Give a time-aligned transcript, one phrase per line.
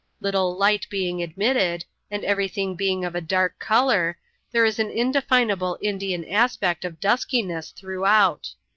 [0.19, 4.15] Little light being admitted, and every thing being of a dark edour,
[4.51, 8.49] there is an indefinable Indian aspect of duskiness throughout.